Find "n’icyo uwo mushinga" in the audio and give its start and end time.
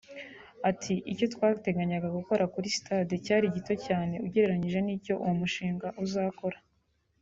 4.83-5.87